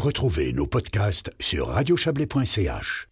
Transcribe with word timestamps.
Retrouvez 0.00 0.54
nos 0.54 0.66
podcasts 0.66 1.30
sur 1.38 1.68
radiochablais.ch. 1.68 3.06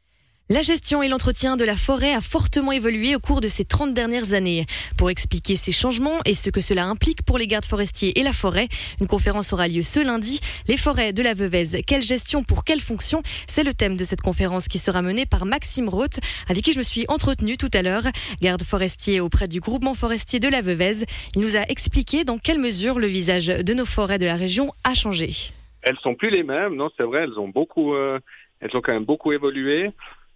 La 0.48 0.62
gestion 0.62 1.02
et 1.02 1.08
l'entretien 1.08 1.58
de 1.58 1.64
la 1.64 1.76
forêt 1.76 2.14
a 2.14 2.22
fortement 2.22 2.72
évolué 2.72 3.14
au 3.14 3.18
cours 3.18 3.42
de 3.42 3.48
ces 3.48 3.66
30 3.66 3.92
dernières 3.92 4.32
années. 4.32 4.64
Pour 4.96 5.10
expliquer 5.10 5.54
ces 5.56 5.70
changements 5.70 6.18
et 6.24 6.32
ce 6.32 6.48
que 6.48 6.62
cela 6.62 6.86
implique 6.86 7.24
pour 7.24 7.36
les 7.36 7.46
gardes 7.46 7.66
forestiers 7.66 8.18
et 8.18 8.22
la 8.22 8.32
forêt, 8.32 8.68
une 9.02 9.06
conférence 9.06 9.52
aura 9.52 9.68
lieu 9.68 9.82
ce 9.82 10.00
lundi. 10.00 10.40
Les 10.66 10.78
forêts 10.78 11.12
de 11.12 11.22
la 11.22 11.34
Veuvez, 11.34 11.82
quelle 11.86 12.02
gestion 12.02 12.42
pour 12.42 12.64
quelle 12.64 12.80
fonction? 12.80 13.22
C'est 13.46 13.64
le 13.64 13.74
thème 13.74 13.98
de 13.98 14.04
cette 14.04 14.22
conférence 14.22 14.66
qui 14.66 14.78
sera 14.78 15.02
menée 15.02 15.26
par 15.26 15.44
Maxime 15.44 15.90
Roth, 15.90 16.20
avec 16.48 16.64
qui 16.64 16.72
je 16.72 16.78
me 16.78 16.84
suis 16.84 17.04
entretenu 17.08 17.58
tout 17.58 17.70
à 17.74 17.82
l'heure. 17.82 18.04
Garde 18.40 18.62
forestier 18.62 19.20
auprès 19.20 19.46
du 19.46 19.60
groupement 19.60 19.92
forestier 19.94 20.40
de 20.40 20.48
la 20.48 20.62
Veuvez. 20.62 21.04
Il 21.34 21.42
nous 21.42 21.56
a 21.58 21.68
expliqué 21.68 22.24
dans 22.24 22.38
quelle 22.38 22.58
mesure 22.58 22.98
le 22.98 23.08
visage 23.08 23.48
de 23.48 23.74
nos 23.74 23.84
forêts 23.84 24.16
de 24.16 24.24
la 24.24 24.36
région 24.36 24.72
a 24.84 24.94
changé. 24.94 25.52
Elles 25.82 25.98
sont 25.98 26.14
plus 26.14 26.30
les 26.30 26.42
mêmes, 26.42 26.74
non, 26.74 26.90
c'est 26.96 27.04
vrai, 27.04 27.22
elles 27.24 27.38
ont 27.38 27.48
beaucoup, 27.48 27.94
euh, 27.94 28.18
elles 28.60 28.76
ont 28.76 28.80
quand 28.80 28.92
même 28.92 29.04
beaucoup 29.04 29.32
évolué. 29.32 29.90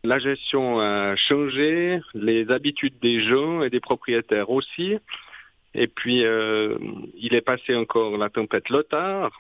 La 0.05 0.19
gestion 0.19 0.81
a 0.81 1.15
changé, 1.17 2.01
les 2.15 2.51
habitudes 2.51 2.99
des 3.01 3.21
gens 3.21 3.63
et 3.63 3.71
des 3.71 3.81
propriétaires 3.81 4.51
aussi. 4.51 4.99
Et 5.75 5.87
puis, 5.87 6.25
euh, 6.25 6.77
il 7.17 7.35
est 7.35 7.41
passé 7.41 7.75
encore 7.75 8.19
la 8.19 8.29
tempête 8.29 8.69
Lothar, 8.69 9.31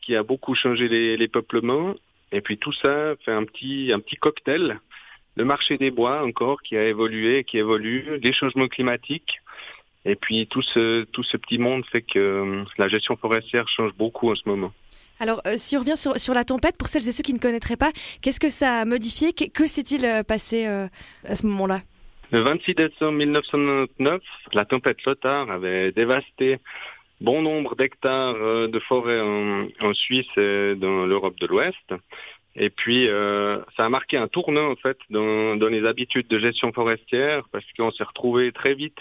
qui 0.00 0.14
a 0.14 0.22
beaucoup 0.22 0.54
changé 0.54 0.88
les, 0.88 1.28
peuplements. 1.28 1.94
Et 2.32 2.40
puis 2.40 2.56
tout 2.56 2.72
ça 2.72 3.14
fait 3.24 3.32
un 3.32 3.44
petit, 3.44 3.90
un 3.92 3.98
petit 4.00 4.16
cocktail. 4.16 4.78
Le 5.36 5.44
marché 5.44 5.76
des 5.76 5.90
bois 5.90 6.22
encore 6.22 6.62
qui 6.62 6.76
a 6.76 6.86
évolué, 6.86 7.44
qui 7.44 7.58
évolue, 7.58 8.18
les 8.22 8.32
changements 8.32 8.68
climatiques. 8.68 9.40
Et 10.06 10.16
puis 10.16 10.46
tout 10.46 10.62
ce, 10.62 11.04
tout 11.04 11.24
ce 11.24 11.36
petit 11.36 11.58
monde 11.58 11.84
fait 11.92 12.00
que 12.00 12.18
euh, 12.18 12.64
la 12.78 12.88
gestion 12.88 13.16
forestière 13.16 13.68
change 13.68 13.92
beaucoup 13.94 14.30
en 14.30 14.36
ce 14.36 14.48
moment. 14.48 14.72
Alors, 15.18 15.40
euh, 15.46 15.54
si 15.56 15.76
on 15.76 15.80
revient 15.80 15.96
sur, 15.96 16.18
sur, 16.18 16.34
la 16.34 16.44
tempête, 16.44 16.76
pour 16.76 16.88
celles 16.88 17.08
et 17.08 17.12
ceux 17.12 17.22
qui 17.22 17.32
ne 17.32 17.38
connaîtraient 17.38 17.76
pas, 17.76 17.90
qu'est-ce 18.20 18.40
que 18.40 18.50
ça 18.50 18.80
a 18.80 18.84
modifié? 18.84 19.32
Que, 19.32 19.66
s'est-il 19.66 20.04
euh, 20.04 20.22
passé 20.22 20.66
euh, 20.66 20.88
à 21.24 21.34
ce 21.34 21.46
moment-là? 21.46 21.80
Le 22.32 22.40
26 22.40 22.74
décembre 22.74 23.12
1999, 23.12 24.20
la 24.52 24.64
tempête 24.64 25.02
Lothar 25.04 25.50
avait 25.50 25.92
dévasté 25.92 26.58
bon 27.20 27.40
nombre 27.40 27.76
d'hectares 27.76 28.34
de 28.68 28.78
forêt 28.80 29.20
en, 29.20 29.68
en, 29.80 29.94
Suisse 29.94 30.26
et 30.36 30.74
dans 30.74 31.06
l'Europe 31.06 31.38
de 31.38 31.46
l'Ouest. 31.46 31.94
Et 32.56 32.68
puis, 32.68 33.06
ça 33.76 33.84
a 33.84 33.88
marqué 33.88 34.16
un 34.16 34.26
tournant, 34.26 34.72
en 34.72 34.76
fait, 34.76 34.98
dans, 35.08 35.54
dans 35.54 35.68
les 35.68 35.86
habitudes 35.86 36.26
de 36.26 36.40
gestion 36.40 36.72
forestière, 36.72 37.44
parce 37.52 37.64
qu'on 37.78 37.92
s'est 37.92 38.04
retrouvé 38.04 38.50
très 38.50 38.74
vite 38.74 38.98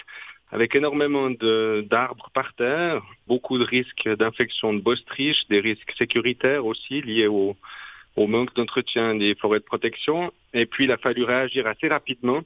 avec 0.56 0.74
énormément 0.74 1.30
d'arbres 1.30 2.30
par 2.34 2.54
terre, 2.54 3.04
beaucoup 3.28 3.58
de 3.58 3.66
risques 3.66 4.08
d'infection 4.08 4.74
de 4.74 4.80
bostriche, 4.80 5.46
des 5.50 5.60
risques 5.60 5.94
sécuritaires 5.98 6.66
aussi 6.66 7.02
liés 7.02 7.28
au, 7.28 7.58
au 8.16 8.28
manque 8.28 8.56
d'entretien 8.56 9.16
des 9.16 9.36
forêts 9.36 9.60
de 9.60 9.66
protection. 9.66 10.32
Et 10.54 10.66
puis 10.66 10.86
il 10.86 10.92
a 10.94 10.98
fallu 10.98 11.26
réagir 11.26 11.68
assez 11.68 11.90
rapidement. 11.90 12.42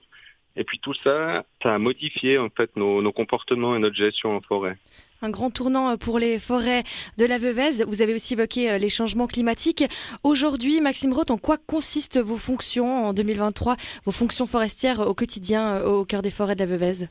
Et 0.55 0.63
puis 0.63 0.79
tout 0.79 0.95
ça, 1.03 1.45
ça 1.61 1.75
a 1.75 1.77
modifié 1.77 2.39
en 2.39 2.49
fait 2.49 2.75
nos, 2.75 3.03
nos 3.03 3.11
comportements 3.11 3.75
et 3.75 3.79
notre 3.79 3.95
gestion 3.95 4.35
en 4.35 4.41
forêt. 4.41 4.75
Un 5.21 5.29
grand 5.29 5.51
tournant 5.51 5.95
pour 5.95 6.17
les 6.17 6.39
forêts 6.39 6.81
de 7.19 7.25
la 7.25 7.37
Veuvez. 7.37 7.83
Vous 7.85 8.01
avez 8.01 8.15
aussi 8.15 8.33
évoqué 8.33 8.71
euh, 8.71 8.77
les 8.79 8.89
changements 8.89 9.27
climatiques. 9.27 9.83
Aujourd'hui, 10.23 10.81
Maxime 10.81 11.13
Roth, 11.13 11.29
en 11.29 11.37
quoi 11.37 11.57
consistent 11.57 12.17
vos 12.17 12.37
fonctions 12.37 13.05
en 13.05 13.13
2023, 13.13 13.75
vos 14.05 14.11
fonctions 14.11 14.47
forestières 14.47 15.01
au 15.01 15.13
quotidien 15.13 15.75
euh, 15.75 15.89
au 15.89 16.05
cœur 16.05 16.23
des 16.23 16.31
forêts 16.31 16.55
de 16.55 16.61
la 16.61 16.65
Veuvez 16.65 17.07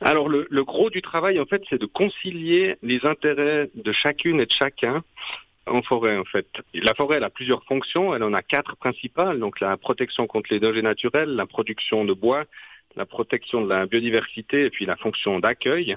alors 0.00 0.28
le, 0.28 0.64
gros 0.64 0.90
du 0.90 1.02
travail, 1.02 1.40
en 1.40 1.46
fait, 1.46 1.62
c'est 1.68 1.80
de 1.80 1.86
concilier 1.86 2.76
les 2.82 3.04
intérêts 3.04 3.68
de 3.74 3.92
chacune 3.92 4.40
et 4.40 4.46
de 4.46 4.52
chacun 4.52 5.02
en 5.66 5.82
forêt, 5.82 6.16
en 6.16 6.24
fait. 6.24 6.46
La 6.72 6.94
forêt, 6.94 7.16
elle 7.16 7.24
a 7.24 7.30
plusieurs 7.30 7.64
fonctions. 7.64 8.14
Elle 8.14 8.22
en 8.22 8.32
a 8.32 8.42
quatre 8.42 8.76
principales. 8.76 9.38
Donc 9.38 9.60
la 9.60 9.76
protection 9.76 10.26
contre 10.26 10.52
les 10.52 10.60
dangers 10.60 10.82
naturels, 10.82 11.30
la 11.30 11.46
production 11.46 12.04
de 12.04 12.12
bois, 12.12 12.44
la 12.96 13.06
protection 13.06 13.62
de 13.62 13.68
la 13.68 13.86
biodiversité 13.86 14.64
et 14.64 14.70
puis 14.70 14.86
la 14.86 14.96
fonction 14.96 15.40
d'accueil. 15.40 15.96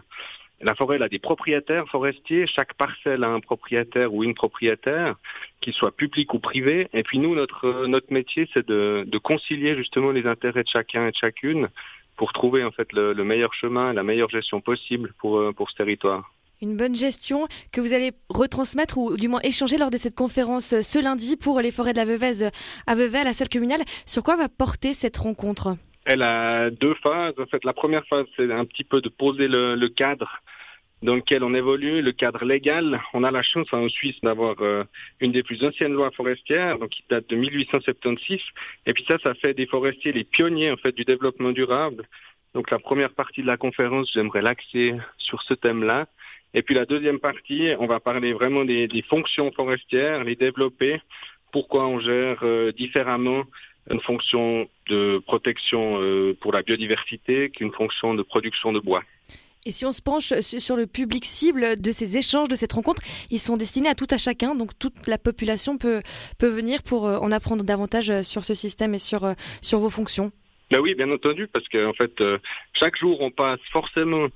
La 0.63 0.75
forêt 0.75 0.97
elle 0.97 1.03
a 1.03 1.09
des 1.09 1.19
propriétaires 1.19 1.88
forestiers. 1.88 2.47
Chaque 2.47 2.73
parcelle 2.73 3.23
a 3.23 3.29
un 3.29 3.39
propriétaire 3.39 4.13
ou 4.13 4.23
une 4.23 4.35
propriétaire, 4.35 5.16
qu'il 5.59 5.73
soit 5.73 5.95
public 5.95 6.33
ou 6.33 6.39
privé. 6.39 6.88
Et 6.94 7.03
puis 7.03 7.19
nous, 7.19 7.33
notre 7.33 7.88
notre 7.88 8.12
métier, 8.12 8.47
c'est 8.53 8.68
de, 8.68 9.03
de 9.07 9.18
concilier 9.18 9.75
justement 9.75 10.12
les 10.12 10.25
intérêts 10.25 10.63
de 10.63 10.69
chacun 10.69 11.07
et 11.07 11.12
de 11.12 11.16
chacune 11.16 11.69
pour 12.21 12.33
trouver 12.33 12.63
en 12.63 12.69
fait 12.69 12.93
le, 12.93 13.15
meilleur 13.23 13.51
chemin, 13.51 13.93
la 13.93 14.03
meilleure 14.03 14.29
gestion 14.29 14.61
possible 14.61 15.11
pour, 15.17 15.39
euh, 15.39 15.53
pour 15.53 15.71
ce 15.71 15.75
territoire. 15.75 16.31
Une 16.61 16.77
bonne 16.77 16.95
gestion 16.95 17.47
que 17.71 17.81
vous 17.81 17.93
allez 17.93 18.11
retransmettre 18.29 18.99
ou 18.99 19.17
du 19.17 19.27
moins 19.27 19.39
échanger 19.43 19.79
lors 19.79 19.89
de 19.89 19.97
cette 19.97 20.13
conférence 20.13 20.73
euh, 20.73 20.83
ce 20.83 21.03
lundi 21.03 21.35
pour 21.35 21.59
les 21.61 21.71
forêts 21.71 21.93
de 21.93 21.97
la 21.97 22.05
Veuvez 22.05 22.45
à 22.85 22.93
Vevey, 22.93 23.17
à 23.17 23.23
la 23.23 23.33
salle 23.33 23.49
communale. 23.49 23.81
Sur 24.05 24.21
quoi 24.21 24.35
va 24.35 24.49
porter 24.49 24.93
cette 24.93 25.17
rencontre? 25.17 25.77
Elle 26.05 26.21
a 26.21 26.69
deux 26.69 26.93
phases. 27.01 27.33
En 27.39 27.47
fait, 27.47 27.65
la 27.65 27.73
première 27.73 28.05
phase, 28.05 28.27
c'est 28.38 28.51
un 28.53 28.65
petit 28.65 28.83
peu 28.83 29.01
de 29.01 29.09
poser 29.09 29.47
le, 29.47 29.73
le 29.73 29.89
cadre 29.89 30.43
dans 31.01 31.16
lequel 31.16 31.44
on 31.44 31.53
évolue, 31.53 32.01
le 32.01 32.12
cadre 32.12 32.45
légal. 32.45 33.01
On 33.13 33.23
a 33.23 33.31
la 33.31 33.41
chance 33.41 33.72
en 33.73 33.89
Suisse 33.89 34.19
d'avoir 34.22 34.56
euh, 34.62 34.84
une 35.19 35.31
des 35.31 35.44
plus 35.44 35.63
anciennes 35.63 35.94
lois 35.94 36.12
forestières, 36.12 36.78
donc 36.78 36.89
qui 36.89 37.03
date 37.09 37.29
de 37.29 37.35
1876. 37.35 38.39
Et 38.85 38.94
puis 38.94 39.06
ça, 39.09 39.17
ça 39.23 39.34
fait 39.34 39.53
des 39.53 39.66
forestiers 39.66 40.12
les 40.12 40.23
pionniers 40.23 40.72
en 40.72 40.78
fait 40.78 40.95
du 40.95 41.03
développement 41.03 41.51
durable. 41.51 42.07
Donc 42.53 42.69
la 42.69 42.79
première 42.79 43.12
partie 43.12 43.41
de 43.41 43.47
la 43.47 43.57
conférence, 43.57 44.12
j'aimerais 44.13 44.41
l'axer 44.41 44.95
sur 45.17 45.41
ce 45.44 45.53
thème-là. 45.53 46.07
Et 46.53 46.62
puis 46.62 46.75
la 46.75 46.85
deuxième 46.85 47.19
partie, 47.19 47.72
on 47.79 47.88
va 47.88 48.00
parler 48.00 48.33
vraiment 48.33 48.66
des, 48.66 48.88
des 48.88 49.01
fonctions 49.03 49.51
forestières, 49.53 50.23
les 50.23 50.35
développer, 50.35 51.01
pourquoi 51.51 51.88
on 51.88 52.00
gère 52.00 52.39
euh, 52.44 52.72
différemment 52.72 53.44
une 53.89 54.01
fonction 54.01 54.69
de 54.89 55.19
protection 55.25 56.01
euh, 56.01 56.38
pour 56.39 56.53
la 56.53 56.62
biodiversité 56.62 57.50
qu'une 57.50 57.72
fonction 57.72 58.13
de 58.13 58.22
production 58.22 58.72
de 58.72 58.79
bois. 58.79 59.03
Et 59.66 59.72
si 59.72 59.85
on 59.85 59.91
se 59.91 60.01
penche 60.01 60.33
sur 60.41 60.75
le 60.75 60.88
public 60.88 61.23
cible 61.23 61.79
de 61.79 61.91
ces 61.91 62.17
échanges, 62.17 62.47
de 62.47 62.55
cette 62.55 62.73
rencontre, 62.73 63.03
ils 63.29 63.38
sont 63.38 63.57
destinés 63.57 63.89
à 63.89 63.95
tout 63.95 64.07
à 64.09 64.17
chacun, 64.17 64.55
donc 64.55 64.72
toute 64.79 65.05
la 65.05 65.19
population 65.19 65.77
peut, 65.77 66.01
peut 66.39 66.47
venir 66.47 66.81
pour 66.81 67.05
euh, 67.05 67.19
en 67.19 67.31
apprendre 67.31 67.63
davantage 67.63 68.09
euh, 68.09 68.23
sur 68.23 68.44
ce 68.44 68.55
système 68.55 68.95
et 68.95 69.00
sur, 69.00 69.23
euh, 69.23 69.33
sur 69.61 69.77
vos 69.77 69.91
fonctions. 69.91 70.31
Ben 70.71 70.79
oui, 70.79 70.95
bien 70.95 71.11
entendu, 71.11 71.47
parce 71.47 71.67
qu'en 71.67 71.94
fait, 71.94 72.23
chaque 72.73 72.97
jour, 72.97 73.19
on 73.19 73.29
passe 73.29 73.59
forcément 73.73 74.29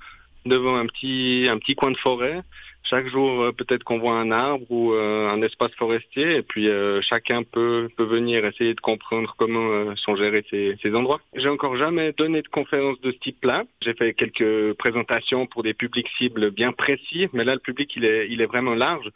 devant 0.44 0.76
un 0.76 0.86
petit, 0.86 1.46
un 1.50 1.58
petit 1.58 1.74
coin 1.74 1.90
de 1.90 1.96
forêt 1.96 2.42
chaque 2.88 3.08
jour, 3.08 3.42
euh, 3.42 3.52
peut-être 3.52 3.84
qu'on 3.84 3.98
voit 3.98 4.18
un 4.18 4.30
arbre 4.30 4.64
ou 4.70 4.92
euh, 4.92 5.28
un 5.28 5.42
espace 5.42 5.72
forestier, 5.74 6.36
et 6.36 6.42
puis 6.42 6.68
euh, 6.68 7.00
chacun 7.02 7.42
peut, 7.42 7.88
peut 7.96 8.04
venir 8.04 8.44
essayer 8.44 8.74
de 8.74 8.80
comprendre 8.80 9.34
comment 9.38 9.94
sont 9.96 10.16
gérés 10.16 10.44
ces, 10.50 10.76
ces 10.82 10.94
endroits. 10.94 11.20
J'ai 11.34 11.48
encore 11.48 11.76
jamais 11.76 12.12
donné 12.12 12.42
de 12.42 12.48
conférence 12.48 13.00
de 13.00 13.12
ce 13.12 13.18
type-là. 13.18 13.64
J'ai 13.80 13.94
fait 13.94 14.14
quelques 14.14 14.74
présentations 14.74 15.46
pour 15.46 15.62
des 15.62 15.74
publics 15.74 16.08
cibles 16.18 16.50
bien 16.50 16.72
précis, 16.72 17.28
mais 17.32 17.44
là, 17.44 17.54
le 17.54 17.60
public, 17.60 17.94
il 17.96 18.04
est, 18.04 18.28
il 18.30 18.40
est 18.40 18.46
vraiment 18.46 18.74
large. 18.74 19.10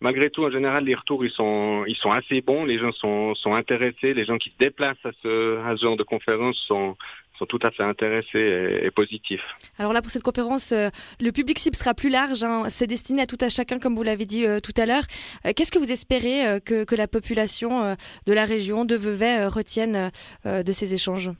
Malgré 0.00 0.28
tout, 0.28 0.44
en 0.44 0.50
général, 0.50 0.84
les 0.84 0.94
retours, 0.94 1.24
ils 1.24 1.30
sont, 1.30 1.84
ils 1.86 1.96
sont 1.96 2.10
assez 2.10 2.42
bons. 2.42 2.66
Les 2.66 2.78
gens 2.78 2.92
sont, 2.92 3.34
sont 3.34 3.54
intéressés. 3.54 4.12
Les 4.12 4.26
gens 4.26 4.36
qui 4.36 4.50
se 4.50 4.54
déplacent 4.58 5.04
à 5.04 5.12
ce, 5.22 5.58
à 5.64 5.74
ce 5.74 5.82
genre 5.82 5.96
de 5.96 6.02
conférence 6.02 6.58
sont, 6.66 6.96
sont 7.38 7.46
tout 7.46 7.58
à 7.62 7.70
fait 7.70 7.82
intéressés 7.82 8.80
et, 8.82 8.90
positifs. 8.90 9.44
Alors 9.78 9.94
là, 9.94 10.02
pour 10.02 10.10
cette 10.10 10.22
conférence, 10.22 10.72
euh, 10.72 10.88
le 11.20 11.32
public 11.32 11.58
cible 11.58 11.76
sera 11.76 11.94
plus 11.94 12.10
large. 12.10 12.42
Hein. 12.42 12.64
C'est 12.68 12.86
destiné 12.86 13.22
à 13.22 13.26
tout 13.26 13.38
à 13.40 13.48
chacun, 13.48 13.78
comme 13.78 13.94
vous 13.94 14.02
l'avez 14.02 14.26
dit 14.26 14.46
euh, 14.46 14.60
tout 14.60 14.74
à 14.76 14.84
l'heure. 14.84 15.04
Euh, 15.46 15.52
qu'est-ce 15.56 15.72
que 15.72 15.78
vous 15.78 15.92
espérez 15.92 16.60
que, 16.60 16.84
que, 16.84 16.94
la 16.94 17.08
population 17.08 17.96
de 18.26 18.32
la 18.32 18.44
région 18.44 18.84
de 18.84 18.96
Vevey 18.96 19.46
retienne 19.46 20.10
de 20.44 20.72
ces 20.72 20.94
échanges? 20.94 21.30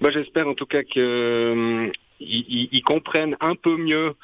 Bah, 0.00 0.10
J'espère 0.10 0.46
en 0.48 0.54
tout 0.54 0.66
cas 0.66 0.82
qu'ils 0.82 1.92
ils 2.20 2.82
comprennent 2.84 3.36
un 3.40 3.54
peu 3.54 3.76
mieux 3.76 4.14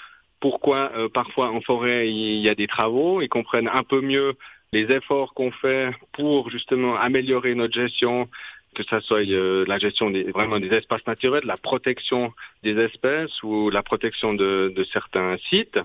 pourquoi 0.40 0.92
parfois 1.12 1.50
en 1.50 1.60
forêt 1.60 2.08
il 2.08 2.40
y 2.40 2.48
a 2.48 2.54
des 2.54 2.66
travaux, 2.66 3.20
ils 3.20 3.28
comprennent 3.28 3.70
un 3.72 3.82
peu 3.82 4.00
mieux 4.00 4.34
les 4.72 4.94
efforts 4.94 5.34
qu'on 5.34 5.50
fait 5.50 5.90
pour 6.12 6.50
justement 6.50 6.96
améliorer 6.96 7.54
notre 7.54 7.74
gestion, 7.74 8.28
que 8.74 8.82
ça 8.84 9.00
soit 9.00 9.26
euh, 9.26 9.64
la 9.66 9.78
gestion 9.78 10.10
des, 10.10 10.24
vraiment 10.24 10.58
des 10.58 10.68
espaces 10.68 11.06
naturels, 11.06 11.44
la 11.44 11.56
protection 11.56 12.32
des 12.62 12.76
espèces 12.78 13.42
ou 13.42 13.70
la 13.70 13.82
protection 13.82 14.34
de, 14.34 14.72
de 14.74 14.84
certains 14.84 15.36
sites. 15.48 15.80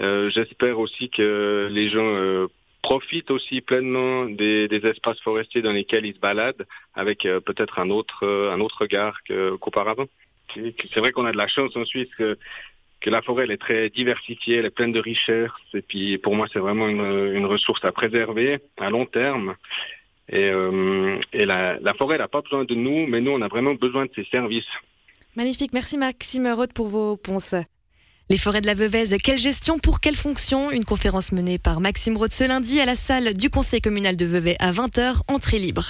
Euh, 0.00 0.28
J'espère 0.30 0.78
aussi 0.78 1.08
que 1.08 1.68
les 1.70 1.88
gens 1.88 2.04
euh, 2.04 2.48
profitent 2.82 3.30
aussi 3.30 3.60
pleinement 3.60 4.26
des, 4.26 4.68
des, 4.68 4.86
espaces 4.86 5.20
forestiers 5.20 5.62
dans 5.62 5.72
lesquels 5.72 6.04
ils 6.04 6.14
se 6.14 6.20
baladent, 6.20 6.66
avec 6.94 7.26
euh, 7.26 7.40
peut-être 7.40 7.78
un 7.78 7.90
autre 7.90 8.26
un 8.52 8.60
autre 8.60 8.78
regard 8.80 9.18
qu'auparavant. 9.26 10.06
C'est 10.54 10.98
vrai 10.98 11.12
qu'on 11.12 11.26
a 11.26 11.32
de 11.32 11.36
la 11.36 11.48
chance 11.48 11.76
en 11.76 11.84
Suisse 11.84 12.12
que 12.16 12.38
la 13.10 13.22
forêt 13.22 13.46
est 13.48 13.56
très 13.56 13.90
diversifiée, 13.90 14.56
elle 14.56 14.66
est 14.66 14.70
pleine 14.70 14.92
de 14.92 15.00
richesses, 15.00 15.50
et 15.74 15.82
puis 15.82 16.18
pour 16.18 16.34
moi 16.34 16.46
c'est 16.52 16.58
vraiment 16.58 16.88
une, 16.88 17.46
ressource 17.46 17.84
à 17.84 17.92
préserver 17.92 18.58
à 18.78 18.90
long 18.90 19.06
terme. 19.06 19.54
Et, 20.28 20.50
euh, 20.50 21.18
la, 21.32 21.94
forêt 21.98 22.18
n'a 22.18 22.28
pas 22.28 22.40
besoin 22.40 22.64
de 22.64 22.74
nous, 22.74 23.06
mais 23.06 23.20
nous, 23.20 23.30
on 23.30 23.42
a 23.42 23.48
vraiment 23.48 23.74
besoin 23.74 24.06
de 24.06 24.10
ses 24.14 24.24
services. 24.24 24.66
Magnifique. 25.36 25.72
Merci 25.72 25.98
Maxime 25.98 26.48
Roth 26.48 26.72
pour 26.72 26.88
vos 26.88 27.16
ponces. 27.16 27.54
Les 28.28 28.38
forêts 28.38 28.60
de 28.60 28.66
la 28.66 28.74
Veuvez, 28.74 29.04
quelle 29.22 29.38
gestion 29.38 29.78
pour 29.78 30.00
quelle 30.00 30.16
fonction? 30.16 30.72
Une 30.72 30.84
conférence 30.84 31.30
menée 31.30 31.58
par 31.58 31.78
Maxime 31.80 32.16
Roth 32.16 32.32
ce 32.32 32.42
lundi 32.42 32.80
à 32.80 32.84
la 32.84 32.96
salle 32.96 33.34
du 33.34 33.50
conseil 33.50 33.80
communal 33.80 34.16
de 34.16 34.24
Vevey 34.24 34.56
à 34.58 34.72
20h, 34.72 35.20
entrée 35.28 35.58
libre. 35.58 35.84